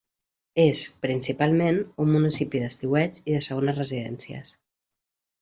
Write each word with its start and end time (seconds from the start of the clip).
És, 0.61 0.79
principalment, 1.03 1.77
un 2.05 2.09
municipi 2.15 2.63
d'estiueig 2.63 3.21
i 3.27 3.37
de 3.37 3.43
segones 3.51 3.79
residències. 3.83 4.57